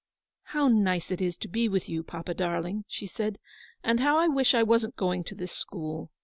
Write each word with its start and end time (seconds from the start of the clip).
"How 0.55 0.67
nice 0.67 1.11
it 1.11 1.21
is 1.21 1.37
to 1.37 1.47
be 1.47 1.69
with 1.69 1.87
you, 1.87 2.01
papa, 2.01 2.33
darling," 2.33 2.85
she 2.87 3.05
said," 3.05 3.37
and 3.83 3.99
how 3.99 4.17
I 4.17 4.27
wish 4.27 4.55
I 4.55 4.63
wasn't 4.63 4.95
going 4.95 5.23
to 5.25 5.35
this 5.35 5.51
school. 5.51 6.09